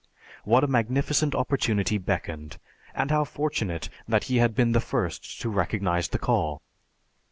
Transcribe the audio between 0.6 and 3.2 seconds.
a magnificent opportunity beckoned, and